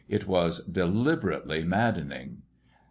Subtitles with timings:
[0.09, 2.41] It was deliberately maddening.